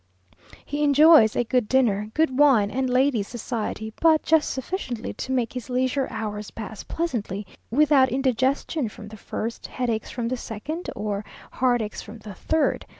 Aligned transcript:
He 0.65 0.81
enjoys 0.83 1.35
a 1.35 1.43
good 1.43 1.67
dinner, 1.69 2.09
good 2.15 2.35
wine, 2.39 2.71
and 2.71 2.89
ladies' 2.89 3.27
society, 3.27 3.93
but 4.01 4.23
just 4.23 4.49
sufficiently 4.49 5.13
to 5.13 5.31
make 5.31 5.53
his 5.53 5.69
leisure 5.69 6.07
hours 6.09 6.49
pass 6.49 6.81
pleasantly, 6.83 7.45
without 7.69 8.09
indigestion 8.09 8.89
from 8.89 9.09
the 9.09 9.15
first, 9.17 9.67
headaches 9.67 10.09
from 10.09 10.29
the 10.29 10.37
second, 10.37 10.89
or 10.95 11.23
heartaches 11.51 12.01
from 12.01 12.17
the 12.17 12.33
third. 12.33 12.83